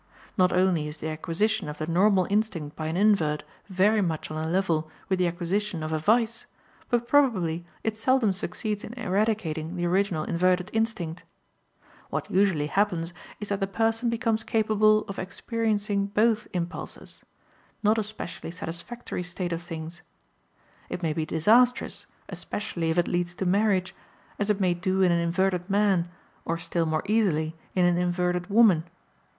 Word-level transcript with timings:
Not 0.35 0.51
only 0.51 0.87
is 0.87 0.97
the 0.97 1.09
acquisition 1.09 1.69
of 1.69 1.77
the 1.77 1.85
normal 1.85 2.25
instinct 2.27 2.75
by 2.75 2.87
an 2.87 2.97
invert 2.97 3.43
very 3.69 4.01
much 4.01 4.31
on 4.31 4.43
a 4.43 4.49
level 4.49 4.89
with 5.09 5.19
the 5.19 5.27
acquisition 5.27 5.83
of 5.83 5.93
a 5.93 5.99
vice, 5.99 6.47
but 6.89 7.07
probably 7.07 7.67
it 7.83 7.95
seldom 7.95 8.33
succeeds 8.33 8.83
in 8.83 8.93
eradicating 8.93 9.75
the 9.75 9.85
original 9.85 10.23
inverted 10.23 10.71
instinct. 10.73 11.23
What 12.09 12.31
usually 12.31 12.65
happens 12.65 13.13
is 13.39 13.49
that 13.49 13.59
the 13.59 13.67
person 13.67 14.09
becomes 14.09 14.43
capable 14.43 15.03
of 15.03 15.19
experiencing 15.19 16.07
both 16.07 16.47
impulses, 16.51 17.23
not 17.83 17.99
a 17.99 18.03
specially 18.03 18.49
satisfactory 18.49 19.21
state 19.21 19.53
of 19.53 19.61
things. 19.61 20.01
It 20.89 21.03
may 21.03 21.13
be 21.13 21.27
disastrous, 21.27 22.07
especially 22.27 22.89
if 22.89 22.97
it 22.97 23.07
leads 23.07 23.35
to 23.35 23.45
marriage, 23.45 23.93
as 24.39 24.49
it 24.49 24.59
may 24.59 24.73
do 24.73 25.03
in 25.03 25.11
an 25.11 25.19
inverted 25.19 25.69
man 25.69 26.09
or 26.43 26.57
still 26.57 26.87
more 26.87 27.03
easily 27.05 27.55
in 27.75 27.85
an 27.85 27.99
inverted 27.99 28.47
woman. 28.47 28.85